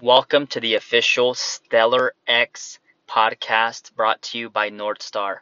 [0.00, 5.34] Welcome to the official Stellar X podcast brought to you by Northstar.